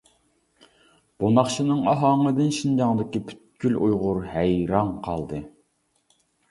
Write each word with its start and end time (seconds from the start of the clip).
بۇ 1.23 1.29
ناخشىنىڭ 1.33 1.83
ئاھاڭىدىن 1.91 2.49
شىنجاڭدىكى 2.61 3.23
پۈتكۈل 3.29 3.79
ئۇيغۇر 3.85 4.27
ھەيران 4.35 4.95
قالدى. 5.09 5.49